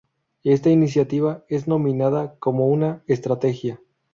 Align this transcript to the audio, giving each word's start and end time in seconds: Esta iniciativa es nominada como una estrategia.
Esta 0.43 0.71
iniciativa 0.71 1.45
es 1.47 1.67
nominada 1.67 2.33
como 2.39 2.65
una 2.69 3.03
estrategia. 3.05 3.79